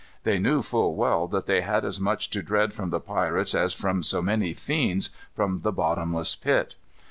[0.23, 3.75] They knew full well that they had as much to dread from the pirates as
[3.75, 6.75] from so many fiends from the bottomless pit.